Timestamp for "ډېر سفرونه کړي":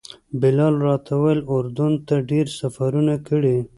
2.29-3.57